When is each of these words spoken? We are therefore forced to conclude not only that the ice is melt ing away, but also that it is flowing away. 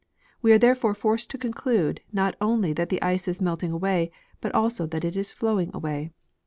We 0.41 0.51
are 0.51 0.57
therefore 0.57 0.95
forced 0.95 1.29
to 1.29 1.37
conclude 1.37 2.01
not 2.11 2.33
only 2.41 2.73
that 2.73 2.89
the 2.89 2.99
ice 3.03 3.27
is 3.27 3.39
melt 3.39 3.61
ing 3.61 3.71
away, 3.71 4.09
but 4.41 4.51
also 4.51 4.87
that 4.87 5.05
it 5.05 5.15
is 5.15 5.31
flowing 5.31 5.69
away. 5.75 6.09